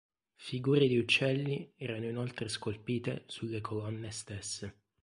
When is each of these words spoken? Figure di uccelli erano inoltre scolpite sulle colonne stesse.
Figure 0.39 0.87
di 0.87 0.97
uccelli 0.97 1.73
erano 1.75 2.05
inoltre 2.05 2.49
scolpite 2.49 3.21
sulle 3.27 3.61
colonne 3.61 4.09
stesse. 4.09 4.75